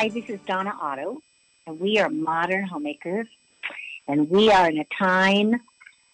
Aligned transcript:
Hi, 0.00 0.08
this 0.08 0.28
is 0.28 0.38
Donna 0.46 0.72
Otto, 0.80 1.20
and 1.66 1.80
we 1.80 1.98
are 1.98 2.08
modern 2.08 2.68
homemakers, 2.68 3.26
and 4.06 4.30
we 4.30 4.48
are 4.48 4.70
in 4.70 4.78
a 4.78 4.86
time 4.96 5.60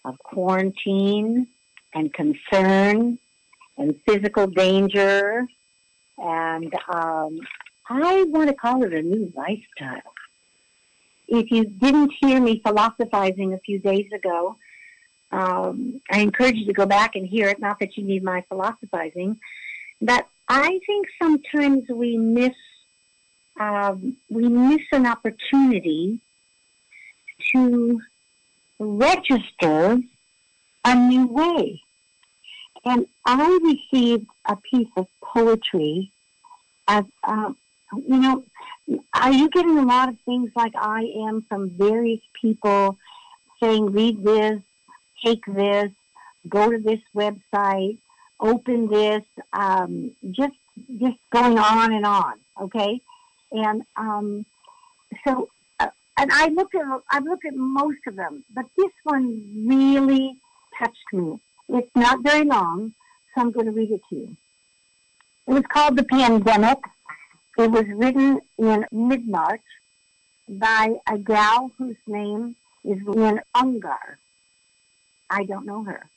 of 0.07 0.19
quarantine 0.21 1.47
and 1.93 2.11
concern 2.15 3.19
and 3.77 3.95
physical 4.07 4.47
danger, 4.47 5.47
and 6.17 6.73
um, 6.89 7.39
I 7.87 8.25
want 8.29 8.49
to 8.49 8.55
call 8.55 8.85
it 8.85 8.95
a 8.95 9.03
new 9.03 9.31
lifestyle. 9.37 10.15
If 11.29 11.51
you 11.51 11.67
didn't 11.67 12.15
hear 12.23 12.41
me 12.41 12.63
philosophizing 12.65 13.53
a 13.53 13.59
few 13.59 13.81
days 13.81 14.11
ago, 14.15 14.57
um, 15.31 16.01
I 16.11 16.21
encourage 16.21 16.57
you 16.57 16.65
to 16.65 16.73
go 16.73 16.87
back 16.87 17.17
and 17.17 17.29
hear 17.29 17.51
it. 17.51 17.61
Not 17.61 17.81
that 17.81 17.99
you 17.99 18.05
need 18.05 18.25
my 18.25 18.47
philosophizing, 18.49 19.39
but 20.01 20.27
I 20.49 20.81
think 20.87 21.07
sometimes 21.21 21.83
we 21.91 22.17
miss 22.17 22.55
um, 23.59 24.17
we 24.29 24.49
miss 24.49 24.83
an 24.93 25.07
opportunity 25.07 26.19
to 27.53 28.01
register 28.79 29.99
a 30.85 30.95
new 30.95 31.27
way. 31.27 31.81
And 32.85 33.07
I 33.25 33.59
received 33.63 34.27
a 34.45 34.57
piece 34.57 34.89
of 34.97 35.07
poetry 35.23 36.13
as, 36.87 37.05
um, 37.23 37.57
you 37.97 38.19
know, 38.19 38.45
are 39.15 39.33
you 39.33 39.49
getting 39.49 39.79
a 39.79 39.85
lot 39.85 40.11
of 40.11 40.19
things 40.27 40.51
like 40.55 40.75
I 40.77 41.11
am 41.27 41.43
from 41.49 41.71
various 41.71 42.21
people 42.41 42.99
saying, 43.61 43.93
read 43.93 44.23
this, 44.23 44.61
take 45.25 45.45
this, 45.47 45.91
go 46.49 46.71
to 46.71 46.79
this 46.79 47.01
website, 47.15 47.99
open 48.41 48.89
this, 48.89 49.25
um, 49.53 50.11
just 50.31 50.57
just 50.99 51.17
going 51.31 51.59
on 51.59 51.93
and 51.93 52.05
on. 52.05 52.35
Okay, 52.61 53.01
and 53.55 53.83
um, 53.97 54.45
so 55.27 55.49
uh, 55.79 55.89
and 56.19 56.31
I 56.33 56.49
looked 56.49 56.75
at 56.75 56.83
I've 57.11 57.25
looked 57.25 57.47
at 57.47 57.55
most 57.55 58.01
of 58.07 58.17
them, 58.17 58.45
but 58.53 58.67
this 58.77 58.93
one 59.05 59.65
really 59.67 60.37
touched 60.79 61.13
me. 61.13 61.39
It's 61.69 61.91
not 61.95 62.23
very 62.23 62.45
long, 62.45 62.95
so 63.35 63.41
I'm 63.41 63.53
going 63.53 63.67
to 63.67 63.73
read 63.73 63.91
it 63.91 64.03
to 64.11 64.17
you. 64.17 64.37
It 65.47 65.53
was 65.53 65.63
called 65.69 65.97
The 65.97 66.05
Pandemic. 66.05 66.79
It 67.57 67.71
was 67.71 67.85
written 67.87 68.41
in 68.59 68.85
mid 68.91 69.29
March 69.29 69.63
by 70.49 70.97
a 71.07 71.17
gal 71.17 71.71
whose 71.79 71.97
name 72.07 72.57
is 72.85 72.99
Lynn 73.07 73.41
Ungar. 73.55 74.19
I 75.31 75.45
don't 75.45 75.65
know 75.65 75.85
her, 75.85 76.09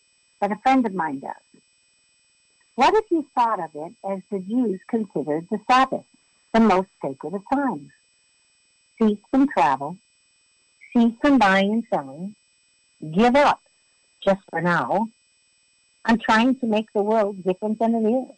but 0.42 0.52
a 0.52 0.58
friend 0.58 0.86
of 0.86 0.94
mine 0.94 1.20
does. 1.20 1.62
What 2.76 2.94
if 2.96 3.06
you 3.10 3.26
thought 3.34 3.60
of 3.60 3.72
it 3.76 3.94
as 4.08 4.20
the 4.30 4.40
Jews 4.40 4.80
considered 4.88 5.48
the 5.50 5.60
Sabbath, 5.68 6.06
the 6.54 6.60
most 6.60 6.90
sacred 7.02 7.34
of 7.34 7.44
times? 7.54 7.90
Cease 9.00 9.20
from 9.30 9.48
travel, 9.48 9.98
cease 10.94 11.14
from 11.22 11.38
buying 11.38 11.72
and 11.72 11.84
selling, 11.90 12.36
give 13.14 13.36
up, 13.36 13.62
just 14.24 14.42
for 14.50 14.62
now, 14.62 15.10
on 16.06 16.18
trying 16.18 16.56
to 16.60 16.66
make 16.66 16.92
the 16.94 17.04
world 17.04 17.44
different 17.44 17.80
than 17.80 17.96
it 17.96 18.10
is. 18.10 18.36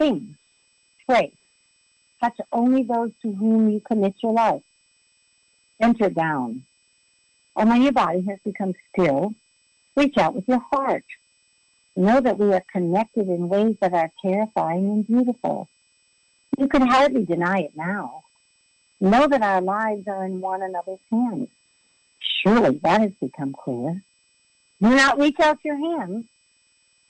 Sing, 0.00 0.36
pray, 1.08 1.32
touch 2.20 2.36
only 2.52 2.82
those 2.82 3.12
to 3.22 3.32
whom 3.32 3.70
you 3.70 3.80
commit 3.80 4.14
your 4.22 4.32
life. 4.32 4.62
Enter 5.80 6.10
down. 6.10 6.64
And 7.56 7.68
when 7.68 7.82
your 7.82 7.92
body 7.92 8.24
has 8.28 8.38
become 8.44 8.74
still, 8.90 9.34
reach 9.96 10.16
out 10.16 10.34
with 10.34 10.48
your 10.48 10.62
heart 10.70 11.04
Know 11.94 12.20
that 12.20 12.38
we 12.38 12.52
are 12.54 12.64
connected 12.72 13.28
in 13.28 13.50
ways 13.50 13.76
that 13.82 13.92
are 13.92 14.10
terrifying 14.24 14.86
and 14.86 15.06
beautiful. 15.06 15.68
You 16.58 16.68
can 16.68 16.82
hardly 16.82 17.24
deny 17.24 17.60
it 17.60 17.72
now. 17.76 18.24
Know 19.00 19.26
that 19.26 19.42
our 19.42 19.60
lives 19.60 20.06
are 20.06 20.24
in 20.24 20.40
one 20.40 20.62
another's 20.62 21.00
hands. 21.10 21.48
Surely 22.18 22.78
that 22.82 23.00
has 23.00 23.12
become 23.20 23.52
clear. 23.52 24.02
Do 24.80 24.90
not 24.90 25.18
reach 25.18 25.40
out 25.40 25.64
your 25.64 25.76
hands. 25.76 26.26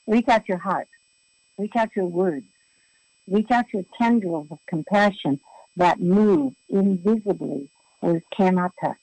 Reach 0.07 0.27
out 0.27 0.47
your 0.47 0.57
heart. 0.57 0.87
Reach 1.57 1.75
out 1.75 1.95
your 1.95 2.05
words. 2.05 2.45
Reach 3.27 3.51
out 3.51 3.65
your 3.73 3.85
tendrils 3.97 4.47
of 4.51 4.59
compassion 4.67 5.39
that 5.75 5.99
move 5.99 6.53
invisibly 6.69 7.69
words 8.01 8.23
cannot 8.35 8.71
touch. 8.81 8.97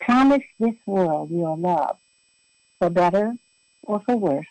Promise 0.00 0.42
this 0.58 0.74
world 0.86 1.30
your 1.30 1.56
love, 1.56 1.96
for 2.78 2.90
better 2.90 3.34
or 3.82 4.00
for 4.00 4.16
worse, 4.16 4.46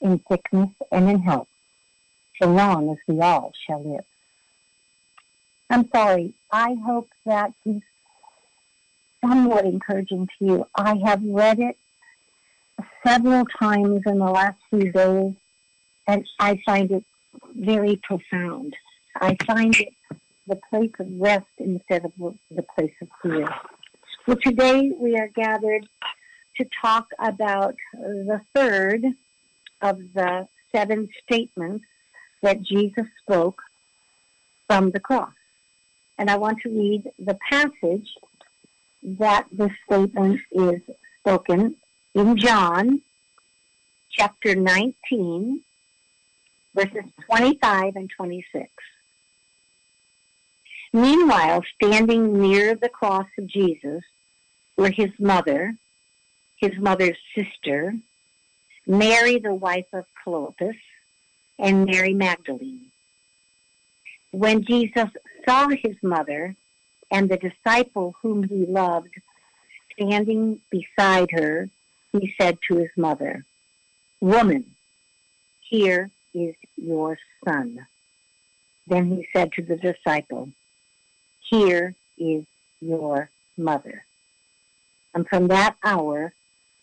in 0.00 0.20
sickness 0.30 0.70
and 0.92 1.08
in 1.08 1.20
health, 1.20 1.48
so 2.40 2.48
long 2.50 2.90
as 2.90 2.98
we 3.06 3.20
all 3.20 3.52
shall 3.66 3.82
live. 3.82 4.04
I'm 5.70 5.88
sorry. 5.90 6.34
I 6.52 6.74
hope 6.74 7.10
that 7.24 7.52
is 7.64 7.82
somewhat 9.24 9.64
encouraging 9.64 10.28
to 10.38 10.44
you. 10.44 10.66
I 10.74 10.96
have 11.04 11.22
read 11.24 11.58
it 11.58 11.76
several 13.04 13.44
times 13.58 14.02
in 14.06 14.18
the 14.18 14.30
last 14.30 14.58
few 14.70 14.92
days, 14.92 15.34
and 16.06 16.26
I 16.38 16.60
find 16.64 16.90
it 16.90 17.04
very 17.54 17.96
profound. 17.96 18.74
I 19.16 19.36
find 19.46 19.74
it 19.76 19.92
the 20.46 20.60
place 20.70 20.92
of 21.00 21.08
rest 21.18 21.46
instead 21.58 22.04
of 22.04 22.12
the 22.50 22.62
place 22.62 22.94
of 23.02 23.08
fear. 23.22 23.48
Well, 24.26 24.36
today 24.36 24.92
we 24.96 25.16
are 25.16 25.28
gathered 25.28 25.88
to 26.58 26.66
talk 26.80 27.08
about 27.18 27.74
the 27.92 28.40
third 28.54 29.04
of 29.82 29.98
the 30.14 30.48
seven 30.72 31.08
statements 31.24 31.84
that 32.46 32.62
Jesus 32.62 33.06
spoke 33.22 33.60
from 34.68 34.92
the 34.92 35.00
cross. 35.00 35.34
And 36.16 36.30
I 36.30 36.36
want 36.36 36.58
to 36.62 36.68
read 36.68 37.02
the 37.18 37.36
passage 37.50 38.08
that 39.02 39.46
this 39.50 39.72
statement 39.84 40.40
is 40.52 40.80
spoken 41.18 41.74
in 42.14 42.36
John 42.36 43.02
chapter 44.12 44.54
19, 44.54 45.60
verses 46.72 47.02
25 47.28 47.96
and 47.96 48.08
26. 48.16 48.70
Meanwhile, 50.92 51.64
standing 51.74 52.40
near 52.40 52.76
the 52.76 52.88
cross 52.88 53.26
of 53.38 53.48
Jesus 53.48 54.04
were 54.76 54.90
his 54.90 55.10
mother, 55.18 55.74
his 56.60 56.78
mother's 56.78 57.18
sister, 57.34 57.96
Mary, 58.86 59.40
the 59.40 59.52
wife 59.52 59.92
of 59.92 60.04
Clopas, 60.24 60.78
and 61.58 61.86
Mary 61.86 62.14
Magdalene. 62.14 62.90
When 64.30 64.64
Jesus 64.64 65.08
saw 65.48 65.68
his 65.68 65.96
mother 66.02 66.54
and 67.10 67.28
the 67.28 67.36
disciple 67.36 68.14
whom 68.20 68.42
he 68.42 68.66
loved 68.66 69.14
standing 69.92 70.60
beside 70.70 71.30
her, 71.32 71.70
he 72.12 72.34
said 72.40 72.58
to 72.68 72.76
his 72.76 72.90
mother, 72.96 73.44
Woman, 74.20 74.64
here 75.60 76.10
is 76.34 76.54
your 76.76 77.18
son. 77.44 77.86
Then 78.86 79.06
he 79.10 79.26
said 79.32 79.52
to 79.52 79.62
the 79.62 79.76
disciple, 79.76 80.50
Here 81.50 81.94
is 82.18 82.44
your 82.80 83.30
mother. 83.56 84.04
And 85.14 85.26
from 85.28 85.48
that 85.48 85.76
hour, 85.82 86.32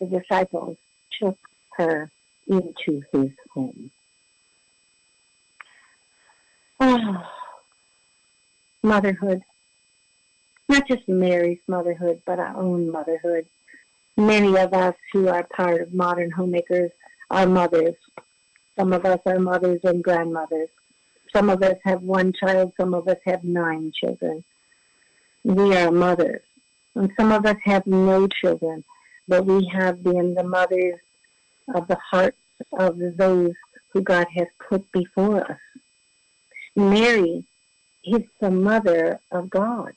the 0.00 0.06
disciples 0.06 0.76
took 1.20 1.38
her 1.76 2.10
into 2.46 3.02
his 3.12 3.30
home. 3.52 3.90
Oh, 6.80 6.83
motherhood. 8.82 9.42
Not 10.68 10.88
just 10.88 11.08
Mary's 11.08 11.60
motherhood, 11.66 12.22
but 12.26 12.38
our 12.38 12.56
own 12.56 12.90
motherhood. 12.90 13.46
Many 14.16 14.56
of 14.56 14.72
us 14.72 14.94
who 15.12 15.28
are 15.28 15.44
part 15.44 15.80
of 15.80 15.92
modern 15.92 16.30
homemakers 16.30 16.92
are 17.30 17.46
mothers. 17.46 17.96
Some 18.78 18.92
of 18.92 19.04
us 19.04 19.20
are 19.26 19.38
mothers 19.38 19.80
and 19.84 20.02
grandmothers. 20.02 20.68
Some 21.32 21.50
of 21.50 21.62
us 21.62 21.76
have 21.84 22.02
one 22.02 22.32
child, 22.32 22.72
some 22.76 22.94
of 22.94 23.08
us 23.08 23.18
have 23.24 23.42
nine 23.42 23.92
children. 23.92 24.44
We 25.42 25.76
are 25.76 25.90
mothers. 25.90 26.42
And 26.94 27.10
some 27.16 27.32
of 27.32 27.44
us 27.44 27.56
have 27.64 27.86
no 27.86 28.28
children, 28.28 28.84
but 29.26 29.44
we 29.44 29.68
have 29.72 30.02
been 30.04 30.34
the 30.34 30.44
mothers 30.44 31.00
of 31.74 31.88
the 31.88 31.96
hearts 31.96 32.38
of 32.78 32.98
those 33.16 33.52
who 33.92 34.00
God 34.00 34.26
has 34.36 34.46
put 34.68 34.90
before 34.92 35.50
us. 35.50 35.58
Mary 36.76 37.44
is 38.04 38.22
the 38.40 38.50
mother 38.50 39.20
of 39.30 39.48
God, 39.48 39.92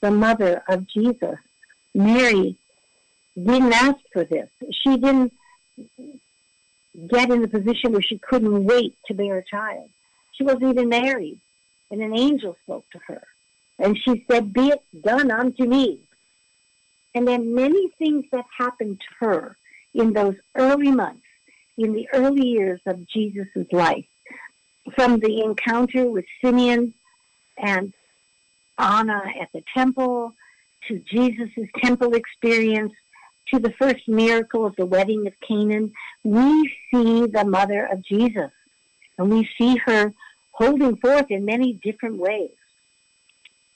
the 0.00 0.10
mother 0.10 0.62
of 0.68 0.86
Jesus. 0.86 1.38
Mary 1.94 2.56
didn't 3.36 3.72
ask 3.72 3.98
for 4.12 4.24
this. 4.24 4.48
She 4.70 4.96
didn't 4.96 5.32
get 7.08 7.30
in 7.30 7.42
the 7.42 7.48
position 7.48 7.92
where 7.92 8.02
she 8.02 8.18
couldn't 8.18 8.64
wait 8.64 8.94
to 9.06 9.14
bear 9.14 9.38
a 9.38 9.44
child. 9.44 9.88
She 10.32 10.44
wasn't 10.44 10.70
even 10.70 10.88
married, 10.88 11.40
and 11.90 12.00
an 12.00 12.16
angel 12.16 12.56
spoke 12.64 12.84
to 12.92 12.98
her. 13.06 13.22
And 13.78 13.98
she 13.98 14.24
said, 14.30 14.52
Be 14.52 14.68
it 14.68 14.82
done 15.02 15.30
unto 15.30 15.64
me. 15.64 16.00
And 17.14 17.26
then 17.26 17.54
many 17.54 17.88
things 17.98 18.26
that 18.32 18.44
happened 18.56 19.00
to 19.00 19.26
her 19.26 19.56
in 19.94 20.12
those 20.12 20.36
early 20.54 20.92
months, 20.92 21.26
in 21.76 21.92
the 21.92 22.08
early 22.12 22.46
years 22.46 22.80
of 22.86 23.08
Jesus' 23.08 23.48
life, 23.72 24.06
from 24.94 25.20
the 25.20 25.42
encounter 25.42 26.10
with 26.10 26.24
Simeon 26.42 26.94
and 27.56 27.92
Anna 28.78 29.22
at 29.40 29.52
the 29.52 29.62
temple, 29.74 30.34
to 30.88 30.98
Jesus' 30.98 31.68
temple 31.82 32.14
experience, 32.14 32.92
to 33.52 33.58
the 33.58 33.72
first 33.72 34.08
miracle 34.08 34.64
of 34.64 34.76
the 34.76 34.86
wedding 34.86 35.26
of 35.26 35.34
Canaan, 35.46 35.92
we 36.24 36.72
see 36.90 37.26
the 37.26 37.44
mother 37.44 37.86
of 37.86 38.02
Jesus. 38.02 38.50
And 39.18 39.30
we 39.30 39.48
see 39.58 39.76
her 39.86 40.14
holding 40.52 40.96
forth 40.96 41.30
in 41.30 41.44
many 41.44 41.74
different 41.74 42.16
ways. 42.18 42.50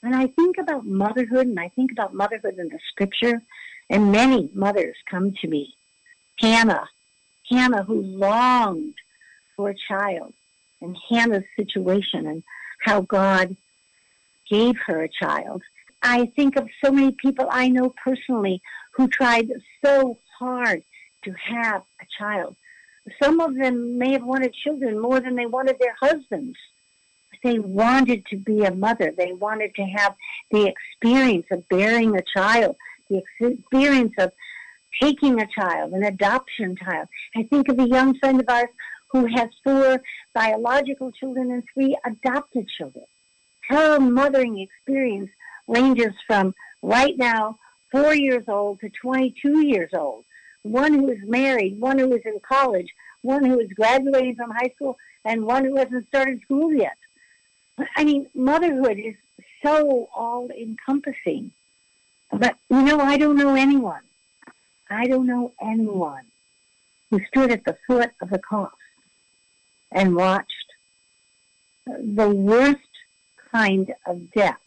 When 0.00 0.14
I 0.14 0.28
think 0.28 0.58
about 0.58 0.87
motherhood 0.87 1.46
and 1.46 1.58
I 1.58 1.69
think 1.70 1.93
about 1.93 2.14
motherhood 2.14 2.58
in 2.58 2.69
the 2.69 2.78
scripture, 2.90 3.43
and 3.90 4.12
many 4.12 4.50
mothers 4.55 4.96
come 5.11 5.32
to 5.40 5.49
me. 5.49 5.75
Hannah, 6.40 6.88
Hannah 7.50 7.84
who 7.84 8.00
longed 8.00 8.94
for 9.56 9.70
a 9.70 9.75
child, 9.88 10.34
and 10.84 10.96
Hannah's 11.10 11.44
situation 11.56 12.26
and 12.26 12.42
how 12.84 13.00
God 13.00 13.56
gave 14.48 14.76
her 14.86 15.02
a 15.02 15.08
child. 15.08 15.62
I 16.02 16.26
think 16.36 16.56
of 16.56 16.69
so 16.84 16.92
many 16.92 17.12
people 17.12 17.48
I 17.50 17.69
know 17.69 17.94
personally 18.04 18.60
who 18.92 19.08
tried 19.08 19.50
so 19.84 20.19
hard 20.38 20.84
to 21.25 21.32
have 21.32 21.82
a 22.00 22.06
child. 22.19 22.56
Some 23.22 23.40
of 23.40 23.54
them 23.56 23.98
may 23.98 24.12
have 24.12 24.22
wanted 24.22 24.54
children 24.54 25.00
more 25.00 25.20
than 25.20 25.34
they 25.34 25.46
wanted 25.46 25.78
their 25.78 25.96
husbands. 26.00 26.56
They 27.42 27.58
wanted 27.58 28.26
to 28.26 28.37
be 28.37 28.64
a 28.64 28.75
mother. 28.75 29.12
They 29.16 29.32
wanted 29.32 29.75
to 29.76 29.82
have 29.82 30.14
the 30.50 30.72
experience 30.72 31.46
of 31.50 31.69
bearing 31.69 32.16
a 32.16 32.22
child, 32.37 32.76
the 33.10 33.22
experience 33.40 34.14
of 34.19 34.32
taking 35.00 35.40
a 35.40 35.46
child, 35.46 35.92
an 35.92 36.04
adoption 36.04 36.76
child. 36.76 37.08
I 37.37 37.42
think 37.44 37.69
of 37.69 37.78
a 37.78 37.88
young 37.88 38.19
friend 38.19 38.40
of 38.40 38.48
ours 38.48 38.69
who 39.14 39.26
has 39.26 39.49
four 39.62 40.02
biological 40.34 41.12
children 41.12 41.52
and 41.52 41.62
three 41.72 41.96
adopted 42.05 42.69
children. 42.76 43.05
Her 43.69 44.00
mothering 44.00 44.58
experience 44.58 45.31
ranges 45.69 46.12
from 46.26 46.52
right 46.82 47.16
now 47.16 47.61
four 47.93 48.12
years 48.12 48.43
old 48.49 48.81
to 48.81 48.90
22 48.90 49.69
years 49.69 49.90
old. 49.94 50.25
One 50.62 50.94
who 50.94 51.08
is 51.11 51.20
married, 51.22 51.78
one 51.78 51.96
who 51.96 52.12
is 52.12 52.22
in 52.25 52.40
college, 52.40 52.88
one 53.22 53.44
who 53.44 53.61
is 53.61 53.69
graduating 53.72 54.34
from 54.34 54.50
high 54.50 54.72
school, 54.75 54.99
and 55.25 55.46
one 55.46 55.64
who 55.64 55.76
hasn't 55.76 56.08
started 56.08 56.43
school 56.43 56.75
yet. 56.75 56.99
I 57.96 58.02
mean, 58.02 58.26
motherhood 58.34 58.99
is 58.99 59.14
so 59.64 60.08
all 60.12 60.50
encompassing. 60.50 61.52
But, 62.32 62.56
you 62.69 62.82
know, 62.82 62.99
I 62.99 63.16
don't 63.16 63.37
know 63.37 63.55
anyone. 63.55 64.02
I 64.90 65.06
don't 65.06 65.28
know 65.28 65.52
anyone 65.62 66.25
who 67.11 67.20
stood 67.28 67.52
at 67.52 67.64
the 67.64 67.76
foot 67.87 68.11
of 68.20 68.31
the 68.31 68.40
cross 68.40 68.72
and 69.94 70.14
watched 70.14 70.52
the 71.87 72.29
worst 72.29 72.81
kind 73.52 73.94
of 74.06 74.31
death 74.32 74.61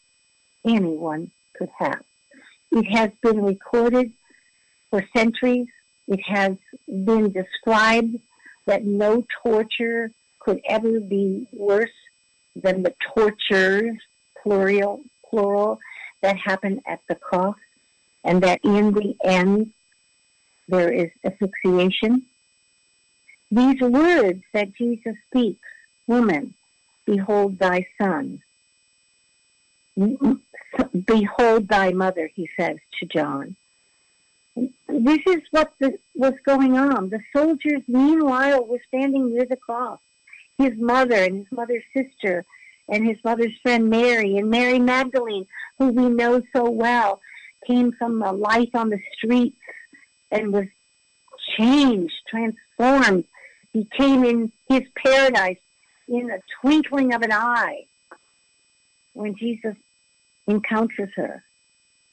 anyone 0.65 1.29
could 1.55 1.69
have. 1.77 2.01
It 2.71 2.85
has 2.85 3.11
been 3.21 3.41
recorded 3.43 4.13
for 4.89 5.03
centuries. 5.15 5.67
It 6.07 6.21
has 6.25 6.57
been 6.87 7.31
described 7.31 8.15
that 8.65 8.85
no 8.85 9.25
torture 9.43 10.11
could 10.39 10.61
ever 10.67 10.99
be 10.99 11.47
worse 11.51 11.89
than 12.55 12.83
the 12.83 12.93
tortures, 13.13 13.97
plural, 14.41 15.01
plural, 15.29 15.79
that 16.21 16.37
happen 16.37 16.81
at 16.87 16.99
the 17.07 17.15
cross, 17.15 17.57
and 18.23 18.41
that 18.43 18.59
in 18.63 18.93
the 18.93 19.15
end 19.23 19.71
there 20.67 20.91
is 20.91 21.09
asphyxiation. 21.23 22.23
These 23.49 23.81
words 23.81 24.43
that 24.53 24.73
Jesus 24.73 25.15
speaks, 25.27 25.67
woman, 26.05 26.53
behold 27.05 27.59
thy 27.59 27.87
son. 27.97 28.41
Behold 31.05 31.67
thy 31.67 31.91
mother, 31.91 32.29
he 32.35 32.49
says 32.59 32.77
to 32.99 33.05
John. 33.05 33.55
This 34.87 35.19
is 35.27 35.41
what 35.51 35.73
the, 35.79 35.97
was 36.15 36.33
going 36.45 36.77
on. 36.77 37.09
The 37.09 37.21
soldiers, 37.35 37.81
meanwhile, 37.87 38.65
were 38.65 38.81
standing 38.87 39.33
near 39.33 39.45
the 39.45 39.55
cross. 39.55 39.99
His 40.57 40.73
mother 40.77 41.15
and 41.15 41.37
his 41.37 41.51
mother's 41.51 41.83
sister 41.95 42.45
and 42.89 43.07
his 43.07 43.17
mother's 43.23 43.55
friend 43.61 43.89
Mary 43.89 44.37
and 44.37 44.49
Mary 44.49 44.79
Magdalene, 44.79 45.45
who 45.77 45.89
we 45.89 46.09
know 46.09 46.41
so 46.53 46.69
well, 46.69 47.21
came 47.65 47.91
from 47.91 48.21
a 48.21 48.31
life 48.31 48.73
on 48.73 48.89
the 48.89 48.99
streets 49.13 49.57
and 50.31 50.53
was 50.53 50.67
changed, 51.57 52.15
transformed, 52.27 53.25
became 53.83 54.23
in 54.23 54.51
his 54.69 54.83
paradise 54.95 55.59
in 56.07 56.29
a 56.29 56.39
twinkling 56.61 57.13
of 57.13 57.21
an 57.21 57.31
eye 57.31 57.85
when 59.13 59.35
Jesus 59.35 59.75
encounters 60.47 61.09
her. 61.15 61.43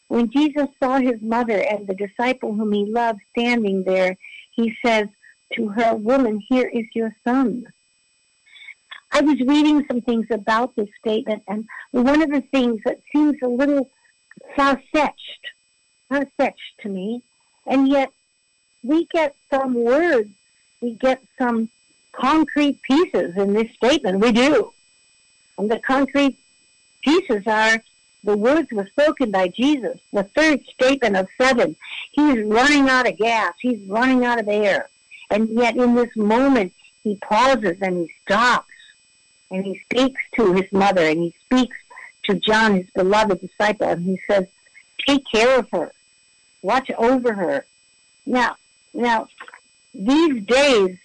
When 0.09 0.31
Jesus 0.31 0.69
saw 0.83 0.99
his 0.99 1.21
mother 1.23 1.59
and 1.59 1.87
the 1.87 1.95
disciple 1.95 2.55
whom 2.55 2.73
he 2.73 2.85
loved 2.85 3.21
standing 3.31 3.85
there, 3.85 4.17
he 4.53 4.75
says 4.85 5.09
to 5.55 5.69
her, 5.69 5.95
Woman, 5.95 6.41
here 6.49 6.69
is 6.69 6.85
your 6.95 7.15
son. 7.25 7.65
I 9.13 9.21
was 9.21 9.41
reading 9.41 9.85
some 9.89 10.01
things 10.01 10.27
about 10.31 10.75
this 10.75 10.89
statement, 10.99 11.45
and 11.47 11.67
one 11.93 12.21
of 12.21 12.31
the 12.31 12.41
things 12.41 12.81
that 12.85 13.01
seems 13.15 13.37
a 13.43 13.49
little 13.49 13.91
far-fetched, 14.57 15.45
far-fetched 16.09 16.81
to 16.81 16.89
me, 16.89 17.23
and 17.67 17.89
yet 17.89 18.11
we 18.83 19.07
get 19.07 19.37
some 19.51 19.75
words, 19.75 20.31
we 20.85 20.93
get 20.93 21.23
some 21.39 21.71
concrete 22.13 22.81
pieces 22.83 23.37
in 23.37 23.55
this 23.55 23.73
statement. 23.73 24.21
We 24.21 24.33
do. 24.33 24.73
And 25.57 25.71
the 25.71 25.79
concrete 25.79 26.37
pieces 27.03 27.47
are 27.47 27.83
the 28.23 28.37
words 28.37 28.69
were 28.71 28.87
spoken 28.87 29.31
by 29.31 29.49
Jesus, 29.49 29.99
the 30.13 30.25
third 30.25 30.65
statement 30.67 31.17
of 31.17 31.29
seven. 31.41 31.75
He's 32.13 32.45
running 32.45 32.89
out 32.89 33.09
of 33.09 33.17
gas. 33.17 33.55
He's 33.61 33.81
running 33.89 34.25
out 34.27 34.39
of 34.39 34.49
air. 34.49 34.91
And 35.31 35.49
yet 35.49 35.77
in 35.77 35.95
this 35.95 36.15
moment, 36.17 36.75
he 37.03 37.17
pauses 37.17 37.79
and 37.81 37.97
he 37.97 38.13
stops 38.23 38.69
and 39.51 39.65
he 39.65 39.81
speaks 39.91 40.21
to 40.37 40.53
his 40.53 40.71
mother 40.71 41.03
and 41.03 41.19
he 41.19 41.35
speaks 41.47 41.77
to 42.25 42.35
John, 42.35 42.77
his 42.77 42.91
beloved 42.95 43.41
disciple, 43.41 43.89
and 43.89 44.05
he 44.05 44.19
says, 44.27 44.47
take 45.07 45.25
care 45.31 45.59
of 45.59 45.71
her. 45.71 45.93
Watch 46.63 46.91
over 46.97 47.35
her. 47.35 47.67
Now, 48.27 48.57
now, 48.95 49.29
these 49.95 50.45
days, 50.45 50.99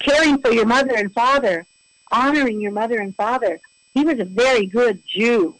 caring 0.00 0.38
for 0.38 0.50
your 0.50 0.66
mother 0.66 0.94
and 0.94 1.12
father, 1.12 1.66
honoring 2.10 2.60
your 2.60 2.72
mother 2.72 2.98
and 2.98 3.14
father, 3.14 3.60
he 3.94 4.04
was 4.04 4.18
a 4.18 4.24
very 4.24 4.66
good 4.66 5.02
Jew. 5.06 5.56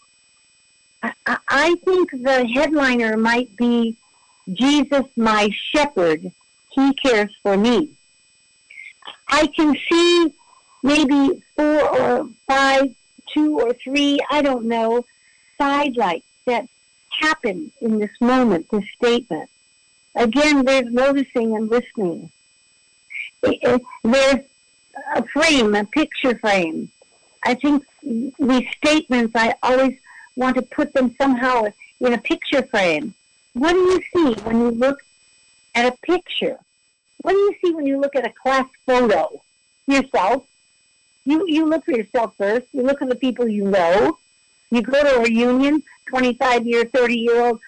I, 1.02 1.38
I 1.48 1.74
think 1.84 2.10
the 2.10 2.46
headliner 2.46 3.16
might 3.16 3.54
be 3.56 3.96
Jesus, 4.52 5.04
my 5.16 5.50
shepherd, 5.72 6.30
he 6.70 6.94
cares 6.94 7.34
for 7.42 7.56
me. 7.56 7.90
I 9.28 9.46
can 9.48 9.76
see 9.88 10.32
maybe 10.82 11.42
four 11.56 11.82
or 12.00 12.28
five, 12.46 12.94
two 13.34 13.58
or 13.60 13.72
three, 13.72 14.18
I 14.30 14.42
don't 14.42 14.66
know, 14.66 15.04
sidelights 15.58 16.26
that 16.46 16.68
happen 17.10 17.72
in 17.80 17.98
this 17.98 18.10
moment, 18.20 18.68
this 18.70 18.84
statement. 18.94 19.50
Again, 20.16 20.64
there's 20.64 20.90
noticing 20.90 21.54
and 21.54 21.68
listening. 21.68 22.30
There's 23.42 24.40
a 25.14 25.22
frame, 25.24 25.74
a 25.74 25.84
picture 25.84 26.36
frame. 26.38 26.90
I 27.44 27.54
think 27.54 27.84
these 28.02 28.66
statements, 28.76 29.36
I 29.36 29.54
always 29.62 29.98
want 30.34 30.56
to 30.56 30.62
put 30.62 30.94
them 30.94 31.14
somehow 31.16 31.66
in 32.00 32.12
a 32.14 32.18
picture 32.18 32.62
frame. 32.62 33.14
What 33.52 33.72
do 33.72 33.78
you 33.78 34.00
see 34.12 34.40
when 34.42 34.58
you 34.60 34.70
look 34.70 34.98
at 35.74 35.92
a 35.92 35.96
picture? 35.98 36.58
What 37.20 37.32
do 37.32 37.38
you 37.38 37.54
see 37.62 37.74
when 37.74 37.86
you 37.86 38.00
look 38.00 38.16
at 38.16 38.26
a 38.26 38.32
class 38.32 38.66
photo? 38.86 39.42
Yourself. 39.86 40.46
You, 41.24 41.44
you 41.46 41.66
look 41.66 41.84
for 41.84 41.92
yourself 41.92 42.34
first. 42.36 42.66
You 42.72 42.82
look 42.82 43.02
at 43.02 43.08
the 43.08 43.16
people 43.16 43.46
you 43.46 43.64
know. 43.64 44.18
You 44.70 44.82
go 44.82 45.02
to 45.02 45.20
a 45.20 45.22
reunion, 45.22 45.82
25 46.08 46.66
year, 46.66 46.84
30 46.84 47.14
year 47.14 47.40
old 47.40 47.60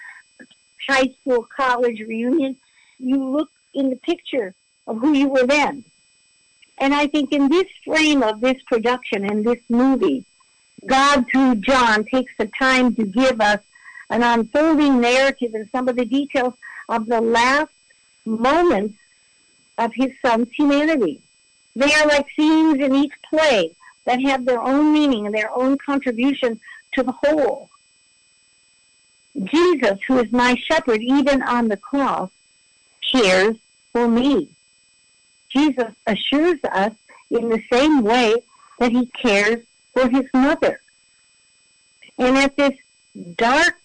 high 0.86 1.08
school, 1.20 1.46
college 1.56 2.00
reunion. 2.00 2.56
You 2.98 3.24
look 3.24 3.50
in 3.74 3.90
the 3.90 3.96
picture 3.96 4.54
of 4.86 4.98
who 4.98 5.12
you 5.14 5.28
were 5.28 5.46
then. 5.46 5.84
And 6.78 6.94
I 6.94 7.06
think 7.06 7.32
in 7.32 7.48
this 7.48 7.66
frame 7.84 8.22
of 8.22 8.40
this 8.40 8.62
production 8.62 9.24
and 9.24 9.44
this 9.44 9.60
movie, 9.68 10.24
God 10.86 11.26
through 11.30 11.56
John 11.56 12.04
takes 12.04 12.32
the 12.38 12.46
time 12.46 12.94
to 12.94 13.04
give 13.04 13.40
us 13.40 13.60
an 14.10 14.22
unfolding 14.22 15.00
narrative 15.00 15.54
and 15.54 15.68
some 15.70 15.88
of 15.88 15.96
the 15.96 16.04
details 16.04 16.54
of 16.88 17.06
the 17.06 17.20
last 17.20 17.72
moments 18.24 18.96
of 19.76 19.92
his 19.94 20.12
son's 20.22 20.50
humanity. 20.52 21.20
They 21.74 21.92
are 21.92 22.06
like 22.06 22.26
scenes 22.34 22.80
in 22.80 22.94
each 22.94 23.12
play 23.28 23.70
that 24.04 24.22
have 24.22 24.44
their 24.44 24.60
own 24.60 24.92
meaning 24.92 25.26
and 25.26 25.34
their 25.34 25.50
own 25.54 25.78
contribution 25.78 26.60
to 26.94 27.02
the 27.02 27.12
whole. 27.12 27.70
Jesus, 29.44 29.98
who 30.06 30.18
is 30.18 30.32
my 30.32 30.56
shepherd, 30.56 31.00
even 31.02 31.42
on 31.42 31.68
the 31.68 31.76
cross, 31.76 32.30
cares 33.12 33.56
for 33.92 34.08
me. 34.08 34.48
Jesus 35.50 35.92
assures 36.06 36.58
us 36.64 36.92
in 37.30 37.48
the 37.48 37.62
same 37.70 38.02
way 38.02 38.34
that 38.78 38.92
he 38.92 39.06
cares 39.06 39.64
for 39.92 40.08
his 40.08 40.26
mother. 40.34 40.80
And 42.18 42.36
at 42.36 42.56
this 42.56 42.76
dark 43.36 43.80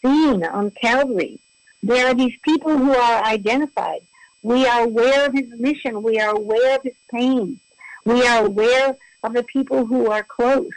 scene 0.00 0.44
on 0.44 0.70
Calvary, 0.70 1.38
there 1.82 2.06
are 2.06 2.14
these 2.14 2.38
people 2.42 2.76
who 2.76 2.94
are 2.94 3.24
identified. 3.24 4.02
We 4.42 4.66
are 4.66 4.84
aware 4.84 5.26
of 5.26 5.32
his 5.32 5.48
mission. 5.58 6.02
We 6.02 6.18
are 6.20 6.34
aware 6.34 6.76
of 6.76 6.82
his 6.82 6.96
pain. 7.10 7.60
We 8.04 8.26
are 8.26 8.44
aware 8.44 8.96
of 9.22 9.34
the 9.34 9.44
people 9.44 9.86
who 9.86 10.10
are 10.10 10.24
close. 10.24 10.70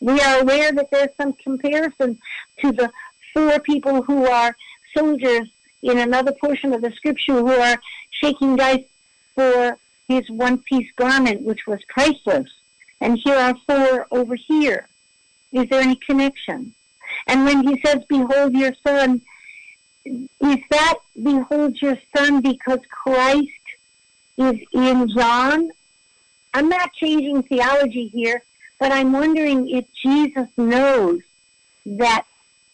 We 0.00 0.20
are 0.20 0.40
aware 0.40 0.72
that 0.72 0.90
there's 0.90 1.14
some 1.16 1.32
comparison 1.32 2.18
to 2.60 2.72
the 2.72 2.90
four 3.32 3.58
people 3.60 4.02
who 4.02 4.26
are 4.26 4.56
soldiers 4.96 5.48
in 5.82 5.98
another 5.98 6.32
portion 6.32 6.72
of 6.72 6.82
the 6.82 6.90
scripture 6.92 7.34
who 7.34 7.50
are 7.50 7.76
shaking 8.10 8.56
dice 8.56 8.84
for 9.34 9.78
his 10.08 10.28
one 10.30 10.58
piece 10.58 10.90
garment, 10.96 11.42
which 11.42 11.66
was 11.66 11.80
priceless. 11.88 12.50
And 13.00 13.18
here 13.22 13.36
are 13.36 13.54
four 13.66 14.06
over 14.10 14.34
here. 14.34 14.88
Is 15.52 15.68
there 15.68 15.80
any 15.80 15.96
connection? 15.96 16.74
And 17.26 17.44
when 17.44 17.66
he 17.66 17.80
says, 17.84 18.04
Behold 18.08 18.54
your 18.54 18.74
son, 18.86 19.20
is 20.04 20.58
that 20.70 20.94
behold 21.20 21.80
your 21.80 21.98
son 22.16 22.40
because 22.40 22.80
Christ 22.88 23.48
is 24.38 24.60
in 24.72 25.08
John? 25.08 25.70
I'm 26.54 26.68
not 26.68 26.92
changing 26.94 27.42
theology 27.42 28.08
here, 28.08 28.42
but 28.78 28.92
I'm 28.92 29.12
wondering 29.12 29.68
if 29.68 29.86
Jesus 29.94 30.48
knows 30.56 31.20
that 31.86 32.24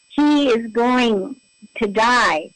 he 0.09 0.49
is 0.49 0.71
going 0.73 1.37
to 1.76 1.87
die 1.88 2.50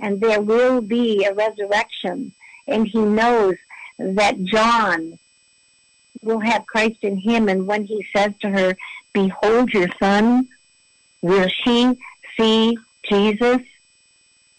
and 0.00 0.20
there 0.20 0.40
will 0.40 0.80
be 0.80 1.24
a 1.24 1.34
resurrection, 1.34 2.32
and 2.66 2.86
he 2.86 3.00
knows 3.00 3.56
that 3.98 4.44
John 4.44 5.18
will 6.22 6.40
have 6.40 6.66
Christ 6.66 6.98
in 7.02 7.16
him, 7.16 7.48
and 7.48 7.66
when 7.66 7.84
he 7.84 8.06
says 8.14 8.32
to 8.40 8.50
her, 8.50 8.76
Behold 9.12 9.72
your 9.72 9.88
son, 9.98 10.48
will 11.22 11.48
she 11.48 11.98
see 12.38 12.76
Jesus 13.08 13.60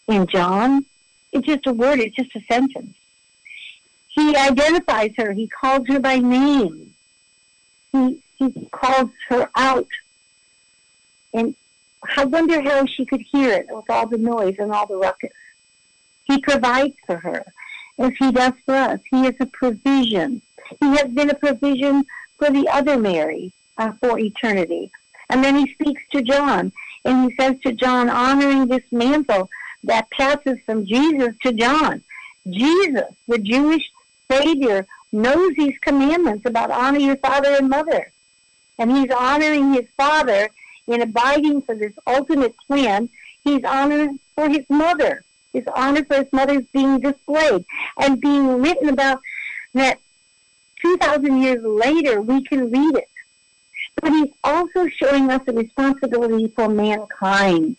in 0.08 0.28
John? 0.28 0.86
It's 1.32 1.48
just 1.48 1.68
a 1.68 1.74
word, 1.74 2.00
it's 2.00 2.16
just 2.16 2.36
a 2.36 2.42
sentence. 2.42 2.96
He 4.10 4.36
identifies 4.36 5.12
her, 5.18 5.32
he 5.32 5.48
calls 5.48 5.88
her 5.88 6.00
by 6.00 6.18
name. 6.20 6.94
He 7.94 8.22
he 8.40 8.68
calls 8.72 9.12
her 9.28 9.50
out. 9.56 9.88
And 11.34 11.56
I 12.18 12.26
wonder 12.26 12.62
how 12.62 12.86
she 12.86 13.06
could 13.06 13.22
hear 13.22 13.52
it 13.52 13.68
with 13.70 13.90
all 13.90 14.08
the 14.08 14.18
noise 14.18 14.56
and 14.58 14.72
all 14.72 14.88
the 14.88 14.96
ruckus. 14.96 15.34
He 16.24 16.40
provides 16.40 16.96
for 17.06 17.18
her, 17.18 17.46
as 17.98 18.14
he 18.18 18.32
does 18.32 18.54
for 18.66 18.76
us. 18.76 19.02
He 19.12 19.28
is 19.28 19.36
a 19.40 19.46
provision. 19.46 20.42
He 20.80 20.88
has 20.98 21.12
been 21.12 21.30
a 21.30 21.36
provision 21.36 22.06
for 22.38 22.50
the 22.50 22.68
other 22.70 22.98
Mary 22.98 23.52
uh, 23.78 23.92
for 23.94 24.18
eternity. 24.18 24.92
And 25.30 25.44
then 25.44 25.56
he 25.56 25.74
speaks 25.74 26.02
to 26.12 26.22
John, 26.22 26.72
and 27.06 27.30
he 27.30 27.36
says 27.36 27.60
to 27.62 27.74
John, 27.74 28.10
honoring 28.10 28.68
this 28.68 28.84
mantle 28.92 29.50
that 29.84 30.10
passes 30.12 30.60
from 30.66 30.86
Jesus 30.86 31.36
to 31.44 31.54
John. 31.54 32.02
Jesus, 32.50 33.14
the 33.28 33.38
Jewish 33.38 33.92
Savior, 34.32 34.88
knows 35.12 35.54
these 35.56 35.78
commandments 35.80 36.46
about 36.46 36.72
honor 36.72 37.00
your 37.00 37.18
father 37.18 37.56
and 37.56 37.70
mother. 37.70 38.12
And 38.80 38.92
he's 38.92 39.12
honoring 39.12 39.74
his 39.74 39.88
father 39.96 40.50
in 40.88 41.04
abiding 41.04 41.62
for 41.62 41.76
this 41.76 41.94
ultimate 42.08 42.56
plan. 42.66 43.10
He's 43.44 43.64
honoring 43.64 44.20
for 44.36 44.50
his 44.50 44.66
mother. 44.70 45.24
His 45.54 45.66
honor 45.76 46.04
for 46.06 46.18
his 46.18 46.34
mother 46.34 46.54
is 46.54 46.66
being 46.68 47.00
displayed 47.00 47.66
and 47.98 48.22
being 48.22 48.62
written 48.62 48.90
about 48.90 49.20
that 49.74 50.00
2,000 50.82 51.42
years 51.42 51.64
later 51.64 52.22
we 52.22 52.44
can 52.44 52.72
read 52.72 52.96
it. 52.98 53.10
But 54.02 54.12
he's 54.14 54.32
also 54.44 54.88
showing 54.88 55.30
us 55.30 55.42
a 55.48 55.54
responsibility 55.54 56.48
for 56.48 56.70
mankind. 56.70 57.76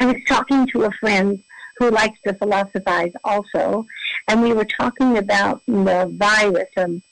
I 0.00 0.06
was 0.06 0.16
talking 0.26 0.66
to 0.68 0.84
a 0.84 0.90
friend 0.92 1.42
who 1.76 1.90
likes 1.90 2.20
to 2.22 2.34
philosophize 2.34 3.12
also, 3.22 3.86
and 4.26 4.42
we 4.42 4.52
were 4.52 4.64
talking 4.64 5.16
about 5.16 5.62
the 5.66 6.10
virus 6.12 6.68
and 6.76 7.02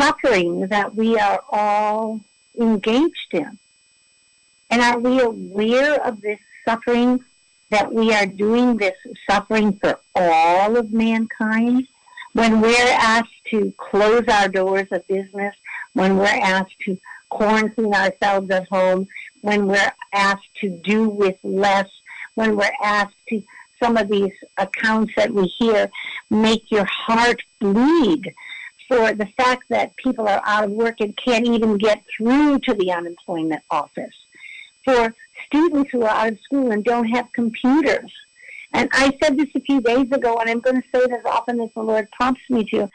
suffering 0.00 0.66
that 0.68 0.94
we 0.94 1.18
are 1.18 1.42
all 1.50 2.20
engaged 2.58 3.32
in. 3.32 3.58
And 4.70 4.80
are 4.80 4.98
we 4.98 5.20
aware 5.20 6.02
of 6.06 6.20
this 6.20 6.40
suffering 6.64 7.20
that 7.70 7.92
we 7.92 8.14
are 8.14 8.26
doing 8.26 8.76
this 8.76 8.96
suffering 9.28 9.72
for 9.74 10.00
all 10.14 10.76
of 10.76 10.92
mankind? 10.92 11.86
When 12.32 12.60
we're 12.60 12.92
asked 12.92 13.44
to 13.50 13.72
close 13.76 14.26
our 14.28 14.48
doors 14.48 14.86
of 14.92 15.06
business, 15.06 15.54
when 15.92 16.16
we're 16.16 16.26
asked 16.26 16.78
to 16.86 16.96
quarantine 17.28 17.92
ourselves 17.92 18.50
at 18.50 18.68
home, 18.68 19.08
when 19.42 19.66
we're 19.66 19.92
asked 20.12 20.54
to 20.60 20.70
do 20.70 21.08
with 21.08 21.36
less, 21.42 21.90
when 22.36 22.56
we're 22.56 22.70
asked 22.82 23.16
to, 23.28 23.42
some 23.82 23.96
of 23.96 24.08
these 24.08 24.32
accounts 24.58 25.14
that 25.16 25.30
we 25.32 25.46
hear 25.46 25.90
make 26.28 26.70
your 26.70 26.84
heart 26.84 27.40
bleed 27.60 28.34
for 28.90 29.12
the 29.12 29.26
fact 29.26 29.68
that 29.68 29.94
people 29.94 30.26
are 30.26 30.42
out 30.44 30.64
of 30.64 30.72
work 30.72 31.00
and 31.00 31.16
can't 31.16 31.46
even 31.46 31.78
get 31.78 32.02
through 32.16 32.58
to 32.58 32.74
the 32.74 32.90
unemployment 32.90 33.62
office, 33.70 34.16
for 34.84 35.14
students 35.46 35.92
who 35.92 36.02
are 36.02 36.08
out 36.08 36.32
of 36.32 36.40
school 36.40 36.72
and 36.72 36.82
don't 36.82 37.08
have 37.08 37.32
computers. 37.32 38.12
And 38.72 38.88
I 38.92 39.16
said 39.22 39.36
this 39.36 39.54
a 39.54 39.60
few 39.60 39.80
days 39.80 40.10
ago, 40.10 40.38
and 40.38 40.50
I'm 40.50 40.58
going 40.58 40.82
to 40.82 40.88
say 40.88 40.98
it 40.98 41.12
as 41.12 41.24
often 41.24 41.60
as 41.60 41.72
the 41.72 41.84
Lord 41.84 42.10
prompts 42.10 42.50
me 42.50 42.64
to. 42.64 42.90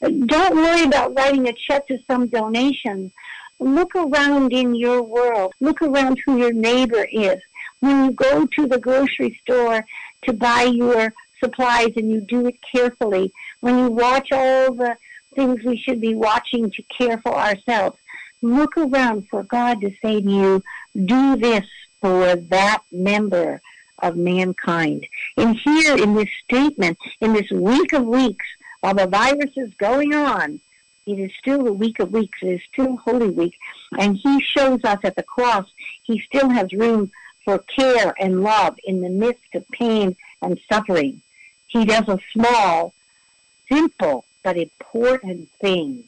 Don't 0.00 0.54
worry 0.54 0.84
about 0.84 1.16
writing 1.16 1.48
a 1.48 1.52
check 1.52 1.88
to 1.88 1.98
some 2.06 2.28
donation. 2.28 3.10
Look 3.58 3.96
around 3.96 4.52
in 4.52 4.76
your 4.76 5.02
world. 5.02 5.54
Look 5.58 5.82
around 5.82 6.20
who 6.24 6.38
your 6.38 6.52
neighbor 6.52 7.04
is. 7.10 7.40
When 7.80 8.04
you 8.04 8.10
go 8.12 8.46
to 8.46 8.66
the 8.68 8.78
grocery 8.78 9.40
store 9.42 9.84
to 10.22 10.32
buy 10.32 10.62
your 10.62 11.12
supplies 11.40 11.96
and 11.96 12.08
you 12.12 12.20
do 12.20 12.46
it 12.46 12.58
carefully, 12.62 13.32
when 13.58 13.76
you 13.80 13.88
watch 13.88 14.30
all 14.30 14.74
the 14.74 14.96
things 15.34 15.62
we 15.64 15.76
should 15.76 16.00
be 16.00 16.14
watching 16.14 16.70
to 16.70 16.82
care 16.82 17.18
for 17.18 17.34
ourselves, 17.34 17.98
look 18.40 18.76
around 18.76 19.28
for 19.28 19.42
God 19.42 19.80
to 19.80 19.90
say 20.02 20.20
to 20.20 20.30
you, 20.30 20.62
do 21.04 21.36
this 21.36 21.66
for 22.00 22.36
that 22.36 22.82
member 22.90 23.60
of 24.00 24.16
mankind. 24.16 25.06
And 25.36 25.56
here 25.56 25.96
in 25.96 26.14
this 26.14 26.28
statement, 26.44 26.98
in 27.20 27.32
this 27.32 27.50
week 27.50 27.92
of 27.92 28.04
weeks, 28.04 28.44
while 28.80 28.94
the 28.94 29.06
virus 29.06 29.56
is 29.56 29.72
going 29.74 30.12
on, 30.12 30.60
it 31.06 31.18
is 31.18 31.32
still 31.38 31.64
the 31.64 31.72
week 31.72 32.00
of 32.00 32.12
weeks. 32.12 32.38
It 32.42 32.48
is 32.48 32.60
still 32.72 32.96
Holy 32.96 33.30
Week. 33.30 33.56
And 33.98 34.16
he 34.16 34.40
shows 34.40 34.84
us 34.84 34.98
at 35.04 35.16
the 35.16 35.22
cross, 35.22 35.68
he 36.04 36.20
still 36.20 36.48
has 36.48 36.72
room 36.72 37.10
for 37.44 37.58
care 37.58 38.14
and 38.20 38.42
love 38.42 38.76
in 38.84 39.00
the 39.00 39.08
midst 39.08 39.54
of 39.54 39.68
pain 39.68 40.16
and 40.40 40.60
suffering. 40.68 41.22
He 41.66 41.84
does 41.84 42.08
a 42.08 42.18
small, 42.32 42.94
simple, 43.68 44.24
but 44.42 44.56
important 44.56 45.48
thing. 45.60 46.04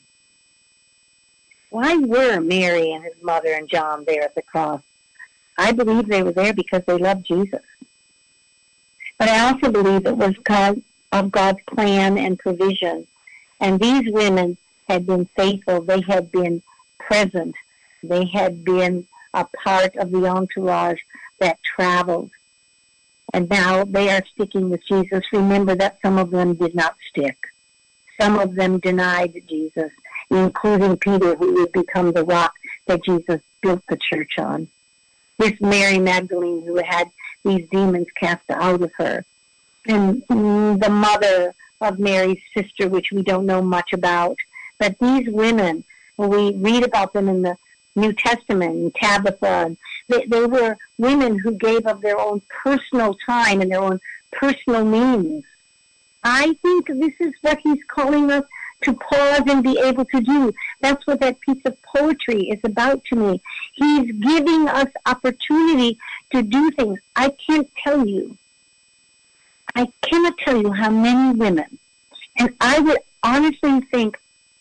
Why 1.70 1.96
were 1.96 2.40
Mary 2.40 2.92
and 2.92 3.04
his 3.04 3.20
mother 3.22 3.52
and 3.52 3.68
John 3.68 4.04
there 4.06 4.22
at 4.22 4.34
the 4.34 4.42
cross? 4.42 4.82
I 5.58 5.72
believe 5.72 6.06
they 6.06 6.22
were 6.22 6.32
there 6.32 6.52
because 6.52 6.84
they 6.84 6.98
loved 6.98 7.26
Jesus. 7.26 7.62
But 9.18 9.28
I 9.28 9.40
also 9.48 9.70
believe 9.70 10.06
it 10.06 10.16
was 10.16 10.36
God, 10.38 10.82
of 11.12 11.30
God's 11.30 11.62
plan 11.66 12.18
and 12.18 12.38
provision. 12.38 13.06
And 13.60 13.80
these 13.80 14.12
women 14.12 14.56
had 14.88 15.06
been 15.06 15.26
faithful. 15.26 15.80
They 15.80 16.00
had 16.00 16.30
been 16.32 16.62
present. 16.98 17.54
They 18.02 18.26
had 18.26 18.64
been 18.64 19.06
a 19.32 19.44
part 19.44 19.96
of 19.96 20.10
the 20.10 20.26
entourage 20.26 21.00
that 21.40 21.62
traveled. 21.62 22.30
And 23.32 23.48
now 23.48 23.84
they 23.84 24.10
are 24.10 24.24
sticking 24.26 24.70
with 24.70 24.86
Jesus. 24.86 25.24
Remember 25.32 25.74
that 25.74 25.98
some 26.02 26.18
of 26.18 26.30
them 26.30 26.54
did 26.54 26.74
not 26.74 26.96
stick. 27.08 27.36
Some 28.20 28.38
of 28.38 28.54
them 28.54 28.78
denied 28.78 29.34
Jesus, 29.48 29.92
including 30.30 30.96
Peter, 30.96 31.34
who 31.34 31.54
would 31.54 31.72
become 31.72 32.12
the 32.12 32.24
rock 32.24 32.52
that 32.86 33.04
Jesus 33.04 33.40
built 33.62 33.82
the 33.88 33.96
church 33.96 34.38
on. 34.38 34.68
This 35.38 35.60
Mary 35.60 35.98
Magdalene, 35.98 36.64
who 36.64 36.76
had 36.76 37.10
these 37.44 37.68
demons 37.68 38.06
cast 38.14 38.48
out 38.50 38.82
of 38.82 38.92
her, 38.98 39.24
and 39.86 40.22
mm, 40.28 40.80
the 40.80 40.90
mother 40.90 41.54
of 41.80 41.98
Mary's 41.98 42.40
sister, 42.56 42.88
which 42.88 43.12
we 43.12 43.22
don't 43.22 43.46
know 43.46 43.60
much 43.62 43.92
about. 43.92 44.36
But 44.78 44.98
these 44.98 45.28
women, 45.28 45.84
we 46.16 46.54
read 46.54 46.84
about 46.84 47.12
them 47.12 47.28
in 47.28 47.42
the 47.42 47.56
New 47.96 48.12
Testament, 48.12 48.94
Tabitha, 48.94 49.76
they, 50.08 50.26
they 50.26 50.46
were 50.46 50.76
women 50.98 51.38
who 51.38 51.52
gave 51.52 51.86
of 51.86 52.00
their 52.00 52.18
own 52.18 52.42
personal 52.48 53.14
time 53.26 53.60
and 53.60 53.70
their 53.70 53.82
own 53.82 54.00
personal 54.32 54.84
means. 54.84 55.44
I 56.24 56.54
think 56.62 56.86
this 56.86 57.14
is 57.20 57.34
what 57.42 57.60
he's 57.62 57.84
calling 57.84 58.30
us 58.30 58.44
to 58.82 58.94
pause 58.94 59.42
and 59.46 59.62
be 59.62 59.78
able 59.78 60.04
to 60.06 60.20
do. 60.20 60.52
That's 60.80 61.06
what 61.06 61.20
that 61.20 61.40
piece 61.40 61.64
of 61.64 61.80
poetry 61.82 62.48
is 62.48 62.60
about 62.64 63.04
to 63.06 63.16
me. 63.16 63.40
He's 63.74 64.10
giving 64.12 64.68
us 64.68 64.88
opportunity 65.06 65.98
to 66.32 66.42
do 66.42 66.70
things. 66.70 66.98
I 67.14 67.30
can't 67.46 67.70
tell 67.82 68.06
you. 68.06 68.36
I 69.74 69.88
cannot 70.02 70.38
tell 70.38 70.60
you 70.60 70.72
how 70.72 70.90
many 70.90 71.36
women, 71.36 71.78
and 72.38 72.54
I 72.60 72.78
would 72.78 72.98
honestly 73.22 73.80
think 73.80 74.18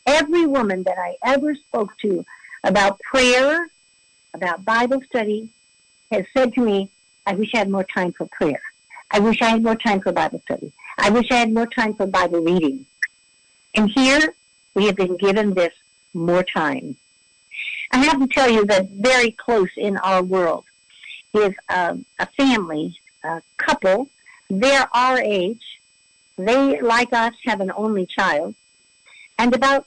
every 0.07 0.45
woman 0.45 0.83
that 0.83 0.97
I 0.97 1.15
ever 1.23 1.53
spoke 1.55 1.95
to 1.99 2.25
about 2.63 2.99
prayer 2.99 3.67
about 4.33 4.65
Bible 4.65 5.01
study 5.03 5.49
has 6.11 6.25
said 6.33 6.53
to 6.53 6.61
me, 6.61 6.89
I 7.25 7.33
wish 7.35 7.53
I 7.53 7.59
had 7.59 7.69
more 7.69 7.83
time 7.83 8.11
for 8.11 8.25
prayer. 8.25 8.61
I 9.11 9.19
wish 9.19 9.41
I 9.41 9.49
had 9.49 9.63
more 9.63 9.75
time 9.75 10.01
for 10.01 10.11
Bible 10.11 10.41
study. 10.45 10.71
I 10.97 11.09
wish 11.09 11.31
I 11.31 11.35
had 11.35 11.53
more 11.53 11.67
time 11.67 11.93
for 11.93 12.05
Bible 12.05 12.41
reading. 12.41 12.85
And 13.73 13.89
here 13.89 14.33
we 14.75 14.85
have 14.85 14.95
been 14.95 15.17
given 15.17 15.53
this 15.53 15.73
more 16.13 16.43
time. 16.43 16.95
I 17.91 17.97
have 17.97 18.19
to 18.19 18.27
tell 18.27 18.49
you 18.49 18.65
that 18.65 18.89
very 18.89 19.31
close 19.31 19.69
in 19.77 19.97
our 19.97 20.23
world 20.23 20.65
is 21.33 21.53
a, 21.69 21.97
a 22.19 22.25
family, 22.37 22.99
a 23.23 23.41
couple. 23.57 24.09
They're 24.49 24.89
our 24.93 25.19
age. 25.19 25.79
They, 26.37 26.81
like 26.81 27.13
us, 27.13 27.33
have 27.45 27.61
an 27.61 27.71
only 27.75 28.05
child. 28.05 28.55
And 29.37 29.53
about 29.53 29.85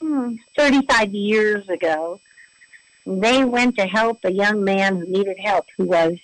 hmm, 0.00 0.36
35 0.56 1.14
years 1.14 1.68
ago, 1.68 2.20
they 3.06 3.44
went 3.44 3.76
to 3.76 3.86
help 3.86 4.20
a 4.24 4.32
young 4.32 4.64
man 4.64 4.96
who 4.96 5.06
needed 5.06 5.38
help, 5.38 5.66
who 5.76 5.84
was 5.84 6.18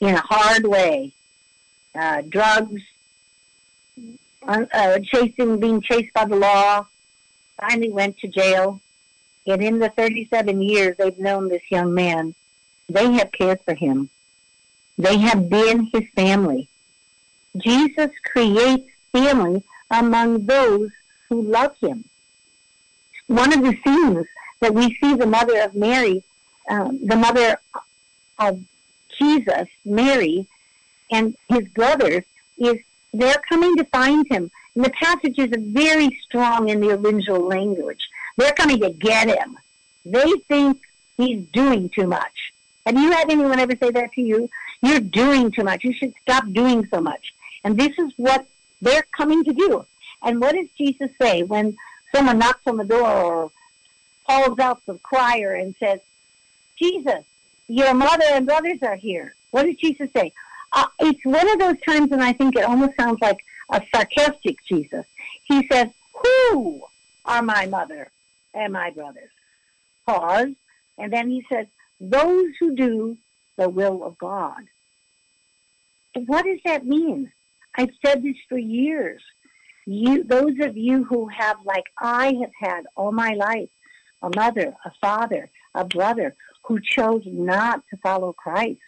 in 0.00 0.14
a 0.14 0.20
hard 0.20 0.66
way. 0.66 1.12
Uh, 1.94 2.22
drugs, 2.22 2.82
uh, 4.46 4.98
chasing, 5.02 5.58
being 5.58 5.80
chased 5.80 6.12
by 6.14 6.24
the 6.24 6.36
law, 6.36 6.86
finally 7.60 7.90
went 7.90 8.18
to 8.18 8.28
jail. 8.28 8.80
And 9.46 9.62
in 9.62 9.78
the 9.78 9.88
37 9.88 10.62
years 10.62 10.96
they've 10.96 11.18
known 11.18 11.48
this 11.48 11.62
young 11.70 11.94
man, 11.94 12.34
they 12.88 13.12
have 13.12 13.32
cared 13.32 13.60
for 13.62 13.74
him. 13.74 14.10
They 14.98 15.18
have 15.18 15.48
been 15.48 15.90
his 15.92 16.04
family. 16.14 16.68
Jesus 17.56 18.10
creates 18.24 18.88
family 19.12 19.62
among 19.90 20.46
those 20.46 20.90
who 21.28 21.42
love 21.42 21.76
him. 21.78 22.04
One 23.26 23.52
of 23.52 23.62
the 23.62 23.76
scenes 23.84 24.26
that 24.60 24.74
we 24.74 24.96
see 25.00 25.14
the 25.14 25.26
mother 25.26 25.60
of 25.62 25.74
Mary, 25.74 26.22
um, 26.68 27.00
the 27.04 27.16
mother 27.16 27.58
of 28.38 28.60
Jesus, 29.18 29.68
Mary, 29.84 30.46
and 31.10 31.36
his 31.48 31.68
brothers, 31.68 32.24
is 32.58 32.78
they're 33.12 33.42
coming 33.48 33.76
to 33.76 33.84
find 33.84 34.26
him. 34.28 34.50
And 34.74 34.84
the 34.84 34.90
passages 34.90 35.52
are 35.52 35.60
very 35.60 36.18
strong 36.24 36.68
in 36.68 36.80
the 36.80 36.90
original 36.90 37.46
language. 37.46 38.08
They're 38.36 38.52
coming 38.52 38.80
to 38.80 38.90
get 38.90 39.28
him. 39.28 39.58
They 40.04 40.30
think 40.48 40.80
he's 41.16 41.44
doing 41.46 41.90
too 41.90 42.06
much. 42.06 42.52
Have 42.86 42.96
you 42.96 43.12
had 43.12 43.30
anyone 43.30 43.58
ever 43.58 43.76
say 43.76 43.90
that 43.90 44.12
to 44.12 44.22
you? 44.22 44.48
You're 44.82 45.00
doing 45.00 45.50
too 45.50 45.64
much. 45.64 45.84
You 45.84 45.92
should 45.92 46.14
stop 46.22 46.44
doing 46.50 46.86
so 46.86 47.00
much. 47.00 47.34
And 47.64 47.78
this 47.78 47.98
is 47.98 48.12
what 48.16 48.46
they're 48.80 49.04
coming 49.16 49.44
to 49.44 49.52
do. 49.52 49.84
And 50.22 50.40
what 50.40 50.54
does 50.54 50.68
Jesus 50.76 51.10
say 51.20 51.42
when 51.42 51.76
someone 52.14 52.38
knocks 52.38 52.66
on 52.66 52.76
the 52.76 52.84
door 52.84 53.10
or 53.10 53.50
calls 54.26 54.58
out 54.58 54.84
the 54.86 54.94
choir 55.02 55.54
and 55.54 55.74
says, 55.76 56.00
Jesus, 56.76 57.24
your 57.68 57.92
mother 57.94 58.24
and 58.30 58.46
brothers 58.46 58.82
are 58.82 58.96
here? 58.96 59.34
What 59.50 59.66
does 59.66 59.76
Jesus 59.76 60.10
say? 60.12 60.32
Uh, 60.72 60.86
it's 61.00 61.24
one 61.24 61.48
of 61.48 61.58
those 61.58 61.80
times 61.86 62.10
when 62.10 62.20
I 62.20 62.32
think 62.32 62.56
it 62.56 62.64
almost 62.64 62.92
sounds 62.98 63.18
like 63.20 63.38
a 63.70 63.82
sarcastic 63.94 64.56
Jesus. 64.68 65.06
He 65.44 65.66
says, 65.70 65.88
Who 66.22 66.82
are 67.24 67.42
my 67.42 67.66
mother 67.66 68.10
and 68.54 68.72
my 68.72 68.90
brothers? 68.90 69.30
Pause. 70.06 70.54
And 70.98 71.12
then 71.12 71.30
he 71.30 71.44
says, 71.50 71.66
Those 72.00 72.48
who 72.58 72.74
do 72.74 73.16
the 73.56 73.68
will 73.68 74.04
of 74.04 74.16
God. 74.18 74.62
What 76.26 76.44
does 76.44 76.60
that 76.64 76.86
mean? 76.86 77.32
I've 77.76 77.90
said 78.04 78.22
this 78.22 78.36
for 78.48 78.58
years. 78.58 79.22
You, 79.86 80.24
those 80.24 80.54
of 80.60 80.76
you 80.76 81.04
who 81.04 81.28
have, 81.28 81.56
like 81.64 81.84
I 81.98 82.34
have 82.40 82.52
had 82.60 82.84
all 82.96 83.12
my 83.12 83.32
life, 83.32 83.70
a 84.22 84.30
mother, 84.34 84.74
a 84.84 84.90
father, 85.00 85.50
a 85.74 85.84
brother 85.84 86.34
who 86.64 86.80
chose 86.80 87.22
not 87.26 87.82
to 87.90 87.96
follow 87.98 88.32
Christ. 88.32 88.80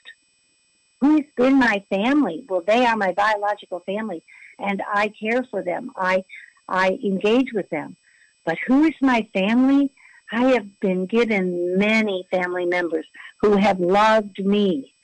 Who's 1.02 1.24
been 1.36 1.58
my 1.58 1.82
family? 1.90 2.44
Well, 2.48 2.62
they 2.64 2.86
are 2.86 2.96
my 2.96 3.10
biological 3.12 3.80
family, 3.80 4.22
and 4.60 4.80
I 4.86 5.08
care 5.08 5.42
for 5.50 5.60
them. 5.60 5.90
I, 5.96 6.22
I 6.68 6.90
engage 7.04 7.52
with 7.52 7.68
them. 7.70 7.96
But 8.46 8.56
who 8.68 8.84
is 8.84 8.94
my 9.00 9.26
family? 9.34 9.90
I 10.30 10.52
have 10.52 10.78
been 10.78 11.06
given 11.06 11.76
many 11.76 12.24
family 12.30 12.66
members 12.66 13.04
who 13.40 13.56
have 13.56 13.80
loved 13.80 14.38
me. 14.44 14.94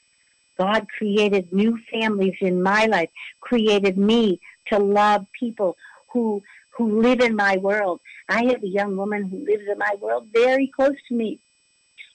God 0.56 0.86
created 0.96 1.52
new 1.52 1.76
families 1.90 2.36
in 2.40 2.62
my 2.62 2.86
life, 2.86 3.10
created 3.40 3.98
me 3.98 4.38
to 4.68 4.78
love 4.78 5.26
people 5.36 5.76
who 6.12 6.40
who 6.76 7.00
live 7.00 7.18
in 7.18 7.34
my 7.34 7.56
world. 7.56 8.00
I 8.28 8.44
have 8.44 8.62
a 8.62 8.68
young 8.68 8.96
woman 8.96 9.24
who 9.24 9.44
lives 9.44 9.64
in 9.68 9.78
my 9.78 9.96
world 10.00 10.28
very 10.32 10.68
close 10.68 11.00
to 11.08 11.14
me, 11.16 11.40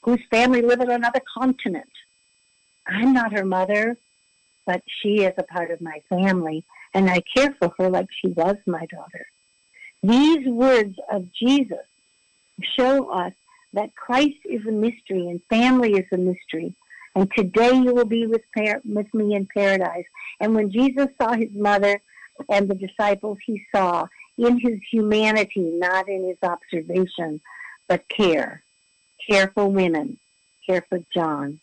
whose 0.03 0.21
family 0.31 0.61
live 0.61 0.79
on 0.79 0.89
another 0.89 1.19
continent. 1.37 1.89
I'm 2.87 3.13
not 3.13 3.33
her 3.33 3.45
mother, 3.45 3.97
but 4.65 4.81
she 5.01 5.23
is 5.23 5.33
a 5.37 5.43
part 5.43 5.71
of 5.71 5.81
my 5.81 6.01
family, 6.09 6.63
and 6.93 7.09
I 7.09 7.21
care 7.35 7.55
for 7.59 7.73
her 7.77 7.89
like 7.89 8.07
she 8.11 8.29
was 8.29 8.55
my 8.65 8.85
daughter. 8.85 9.25
These 10.01 10.47
words 10.47 10.95
of 11.11 11.31
Jesus 11.33 11.85
show 12.77 13.09
us 13.09 13.33
that 13.73 13.95
Christ 13.95 14.39
is 14.45 14.65
a 14.65 14.71
mystery 14.71 15.29
and 15.29 15.41
family 15.49 15.93
is 15.93 16.05
a 16.11 16.17
mystery. 16.17 16.75
And 17.15 17.31
today 17.35 17.73
you 17.73 17.93
will 17.93 18.05
be 18.05 18.25
with, 18.27 18.41
par- 18.55 18.81
with 18.85 19.11
me 19.13 19.35
in 19.35 19.47
paradise. 19.47 20.05
And 20.39 20.55
when 20.55 20.71
Jesus 20.71 21.07
saw 21.21 21.33
his 21.33 21.51
mother 21.53 22.01
and 22.49 22.67
the 22.67 22.75
disciples, 22.75 23.37
he 23.45 23.63
saw 23.73 24.07
in 24.37 24.59
his 24.59 24.79
humanity, 24.91 25.61
not 25.61 26.09
in 26.09 26.27
his 26.27 26.37
observation, 26.41 27.39
but 27.87 28.07
care. 28.09 28.63
Care 29.29 29.51
for 29.53 29.67
women, 29.67 30.17
care 30.65 30.83
for 30.89 30.99
John, 31.13 31.59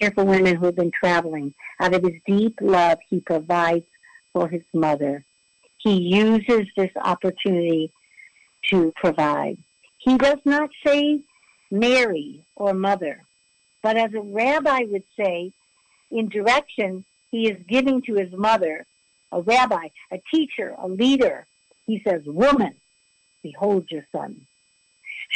care 0.00 0.10
for 0.10 0.24
women 0.24 0.56
who 0.56 0.66
have 0.66 0.76
been 0.76 0.92
traveling. 0.92 1.54
Out 1.80 1.94
of 1.94 2.02
his 2.02 2.20
deep 2.26 2.58
love, 2.60 2.98
he 3.08 3.20
provides 3.20 3.86
for 4.32 4.48
his 4.48 4.62
mother. 4.72 5.24
He 5.78 5.94
uses 5.94 6.66
this 6.76 6.90
opportunity 6.96 7.92
to 8.70 8.92
provide. 8.96 9.58
He 9.98 10.16
does 10.16 10.38
not 10.44 10.70
say 10.84 11.20
Mary 11.70 12.44
or 12.56 12.74
mother, 12.74 13.24
but 13.82 13.96
as 13.96 14.14
a 14.14 14.20
rabbi 14.20 14.80
would 14.88 15.04
say, 15.16 15.52
in 16.10 16.28
direction 16.28 17.04
he 17.30 17.50
is 17.50 17.58
giving 17.66 18.02
to 18.02 18.14
his 18.14 18.32
mother, 18.32 18.86
a 19.32 19.40
rabbi, 19.40 19.88
a 20.10 20.20
teacher, 20.32 20.74
a 20.78 20.86
leader, 20.86 21.46
he 21.86 22.00
says, 22.06 22.22
Woman, 22.26 22.74
behold 23.42 23.86
your 23.90 24.06
son. 24.12 24.46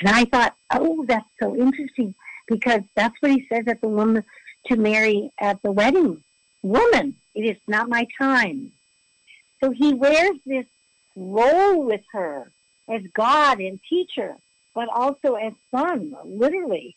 And 0.01 0.11
I 0.11 0.25
thought, 0.27 0.55
oh, 0.73 1.05
that's 1.09 1.29
so 1.43 1.57
interesting 1.57 2.15
because 2.47 2.83
that's 2.95 3.15
what 3.21 3.33
he 3.33 3.47
says 3.49 3.65
at 3.67 3.81
the 3.81 3.89
woman 3.89 4.25
to 4.67 4.77
Mary 4.77 5.31
at 5.39 5.61
the 5.63 5.73
wedding. 5.73 6.23
Woman, 6.63 7.17
it 7.35 7.43
is 7.43 7.57
not 7.67 7.89
my 7.89 8.07
time. 8.19 8.73
So 9.63 9.71
he 9.71 9.95
wears 9.95 10.37
this 10.45 10.67
role 11.15 11.83
with 11.85 12.03
her 12.13 12.51
as 12.89 13.03
God 13.15 13.61
and 13.61 13.81
teacher, 13.89 14.37
but 14.75 14.89
also 14.89 15.35
as 15.35 15.53
son, 15.71 16.15
literally. 16.25 16.97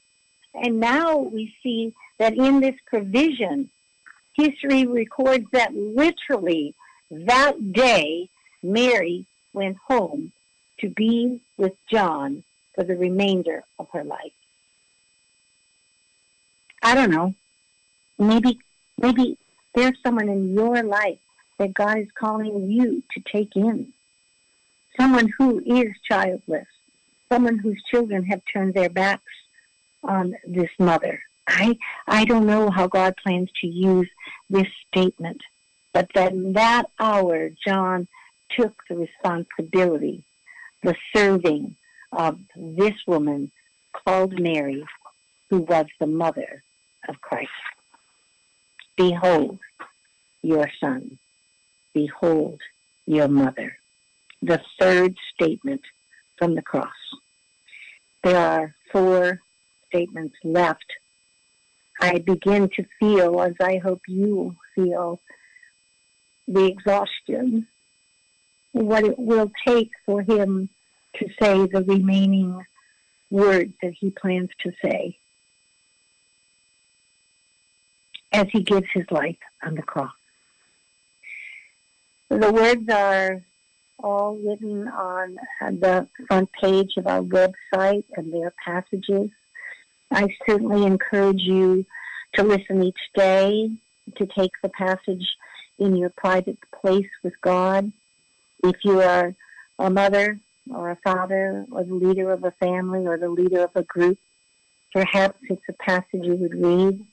And 0.54 0.80
now 0.80 1.18
we 1.18 1.54
see 1.64 1.94
that 2.18 2.36
in 2.36 2.60
this 2.60 2.76
provision, 2.88 3.70
history 4.36 4.86
records 4.86 5.46
that 5.52 5.74
literally 5.74 6.76
that 7.12 7.72
day, 7.72 8.30
Mary 8.62 9.26
went 9.54 9.78
home 9.88 10.32
to 10.80 10.90
be 10.90 11.40
with 11.58 11.74
John 11.92 12.44
for 12.76 12.84
the 12.84 12.96
remainder 12.96 13.64
of 13.78 13.88
her 13.94 14.04
life. 14.04 14.34
I 16.82 16.96
don't 16.96 17.12
know. 17.12 17.36
Maybe, 18.18 18.60
maybe 18.98 19.38
there's 19.76 19.98
someone 20.04 20.30
in 20.30 20.54
your 20.54 20.84
life 20.84 21.20
that 21.58 21.74
God 21.74 22.00
is 22.00 22.08
calling 22.18 22.70
you 22.70 23.04
to 23.12 23.22
take 23.32 23.56
in. 23.56 23.94
Someone 25.00 25.32
who 25.38 25.62
is 25.65 25.94
childless, 26.10 26.68
someone 27.30 27.60
whose 27.60 27.82
children 27.89 28.24
have 28.26 28.42
turned 28.52 28.74
their 28.74 28.89
backs 28.89 29.24
on 30.04 30.36
this 30.48 30.70
mother. 30.80 31.22
I 31.48 31.78
I 32.08 32.26
don't 32.26 32.46
know 32.46 32.70
how 32.70 32.88
God 32.88 33.15
plans 33.22 33.50
to 33.62 33.68
use 33.68 34.10
this 34.50 34.68
statement, 34.88 35.42
but 35.94 36.10
that 36.15 36.34
that 36.54 36.86
hour 37.00 37.50
John 37.65 38.08
took 38.58 38.74
the 38.89 38.96
responsibility, 38.96 40.24
the 40.84 40.96
serving 41.15 41.76
of 42.12 42.39
this 42.56 42.96
woman 43.08 43.52
called 43.94 44.39
Mary, 44.39 44.84
who 45.50 45.60
was 45.62 45.86
the 46.00 46.08
mother 46.08 46.63
of 47.10 47.19
Christ. 47.22 47.50
Behold 48.95 49.60
your 50.41 50.69
son. 50.80 51.17
Behold 51.93 52.62
your 53.06 53.28
mother. 53.28 53.76
The 54.41 54.62
third 54.80 55.15
statement 55.34 55.82
from 56.38 56.56
the 56.56 56.62
cross. 56.62 56.88
There 58.24 58.38
are 58.38 58.76
four 58.91 59.41
statements 59.88 60.36
left. 60.43 60.86
I 62.02 62.19
begin 62.19 62.69
to 62.76 62.86
feel, 63.00 63.41
as 63.41 63.56
I 63.62 63.78
hope 63.78 64.02
you 64.08 64.56
feel, 64.76 65.19
the 66.48 66.65
exhaustion 66.65 67.67
what 68.72 69.04
it 69.04 69.17
will 69.17 69.52
take 69.67 69.91
for 70.06 70.22
him 70.22 70.69
to 71.15 71.28
say 71.41 71.65
the 71.65 71.84
remaining 71.88 72.63
words 73.30 73.74
that 73.82 73.93
he 74.00 74.12
plans 74.12 74.50
to 74.62 74.72
say. 74.84 75.17
As 78.32 78.48
he 78.52 78.62
gives 78.62 78.88
his 78.94 79.06
life 79.12 79.38
on 79.63 79.76
the 79.76 79.82
cross. 79.82 80.12
The 82.30 82.52
words 82.52 82.88
are 82.89 83.42
all 83.98 84.36
written 84.36 84.88
on 84.88 85.38
the 85.60 86.08
front 86.28 86.52
page 86.54 86.94
of 86.98 87.08
our 87.08 87.22
website 87.22 88.06
and 88.15 88.32
their 88.32 88.54
passages. 88.63 89.30
I 90.12 90.28
certainly 90.48 90.86
encourage 90.86 91.42
you 91.42 91.86
to 92.34 92.44
listen 92.44 92.84
each 92.84 93.00
day, 93.15 93.72
to 94.15 94.26
take 94.26 94.52
the 94.62 94.70
passage 94.70 95.28
in 95.78 95.96
your 95.96 96.10
private 96.10 96.58
place 96.82 97.10
with 97.24 97.34
God. 97.42 97.92
If 98.63 98.76
you 98.84 99.02
are 99.02 99.34
a 99.78 99.89
mother 99.89 100.39
or 100.72 100.92
a 100.92 100.98
father 100.98 101.65
or 101.72 101.84
the 101.84 101.96
leader 101.96 102.32
of 102.32 102.44
a 102.44 102.52
family 102.52 103.08
or 103.08 103.18
the 103.18 103.30
leader 103.30 103.63
of 103.63 103.72
a 103.76 103.84
group, 103.84 104.20
perhaps 104.94 105.39
it's 105.50 105.62
a 105.68 105.74
passage 105.74 106.24
you 106.24 106.36
would 106.36 106.54
read. 106.54 107.06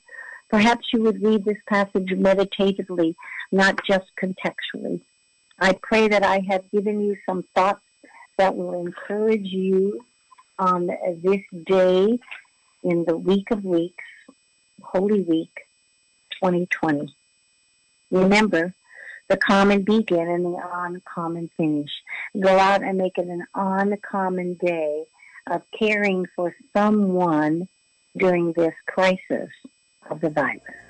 Perhaps 0.49 0.87
you 0.93 1.01
would 1.03 1.21
read 1.21 1.43
this 1.43 1.57
passage 1.67 2.11
meditatively, 2.13 3.15
not 3.51 3.79
just 3.85 4.05
contextually. 4.21 5.01
I 5.59 5.73
pray 5.81 6.07
that 6.07 6.23
I 6.23 6.39
have 6.49 6.69
given 6.71 7.01
you 7.01 7.17
some 7.25 7.43
thoughts 7.53 7.83
that 8.37 8.55
will 8.55 8.79
encourage 8.79 9.47
you 9.47 10.05
on 10.59 10.87
this 10.87 11.41
day 11.65 12.19
in 12.83 13.05
the 13.05 13.17
week 13.17 13.51
of 13.51 13.65
weeks, 13.65 14.03
Holy 14.81 15.21
Week 15.21 15.53
2020. 16.41 17.13
Remember 18.11 18.73
the 19.27 19.37
common 19.37 19.83
begin 19.83 20.29
and 20.29 20.45
the 20.45 20.59
uncommon 20.73 21.49
finish. 21.57 21.91
Go 22.39 22.57
out 22.57 22.83
and 22.83 22.97
make 22.97 23.17
it 23.17 23.27
an 23.27 23.45
uncommon 23.53 24.53
day 24.53 25.03
of 25.47 25.63
caring 25.77 26.25
for 26.35 26.55
someone 26.73 27.67
during 28.15 28.53
this 28.53 28.73
crisis 28.87 29.49
of 30.09 30.21
the 30.21 30.29
virus. 30.29 30.86